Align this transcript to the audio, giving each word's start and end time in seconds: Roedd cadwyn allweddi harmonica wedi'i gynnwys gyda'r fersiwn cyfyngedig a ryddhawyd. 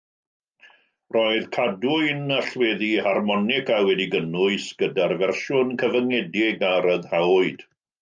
Roedd 1.15 1.45
cadwyn 1.57 2.33
allweddi 2.39 2.89
harmonica 3.09 3.77
wedi'i 3.91 4.11
gynnwys 4.17 4.69
gyda'r 4.83 5.17
fersiwn 5.23 5.79
cyfyngedig 5.85 6.69
a 6.73 6.77
ryddhawyd. 6.91 7.67